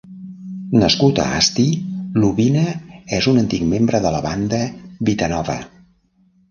[0.83, 1.65] Nascut a Asti,
[2.23, 2.65] Lobina
[3.19, 4.65] és un antic membre de la banda
[5.13, 5.63] Vitanova.